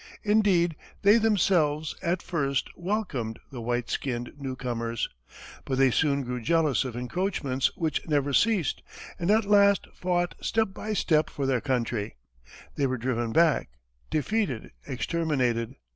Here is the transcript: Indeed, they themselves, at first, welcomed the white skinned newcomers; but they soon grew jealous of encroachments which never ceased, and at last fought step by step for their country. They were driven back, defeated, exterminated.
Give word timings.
Indeed, 0.23 0.75
they 1.03 1.19
themselves, 1.19 1.95
at 2.01 2.23
first, 2.23 2.71
welcomed 2.75 3.37
the 3.51 3.61
white 3.61 3.87
skinned 3.87 4.33
newcomers; 4.35 5.07
but 5.63 5.77
they 5.77 5.91
soon 5.91 6.23
grew 6.23 6.41
jealous 6.41 6.83
of 6.83 6.95
encroachments 6.95 7.69
which 7.77 8.01
never 8.07 8.33
ceased, 8.33 8.81
and 9.19 9.29
at 9.29 9.45
last 9.45 9.85
fought 9.93 10.33
step 10.41 10.73
by 10.73 10.93
step 10.93 11.29
for 11.29 11.45
their 11.45 11.61
country. 11.61 12.15
They 12.73 12.87
were 12.87 12.97
driven 12.97 13.31
back, 13.31 13.69
defeated, 14.09 14.71
exterminated. 14.87 15.75